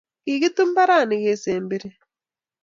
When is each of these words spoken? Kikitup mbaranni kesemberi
Kikitup 0.23 0.67
mbaranni 0.71 1.15
kesemberi 1.23 1.89